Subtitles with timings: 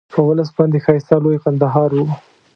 [0.13, 2.05] په ولس باندې ښایسته لوی کندهار وو.